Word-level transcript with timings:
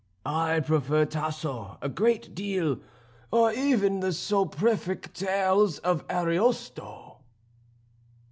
I 0.25 0.61
prefer 0.61 1.05
Tasso 1.05 1.77
a 1.79 1.87
good 1.87 2.33
deal, 2.33 2.79
or 3.31 3.53
even 3.53 3.99
the 3.99 4.11
soporific 4.11 5.13
tales 5.13 5.77
of 5.77 6.05
Ariosto." 6.09 7.19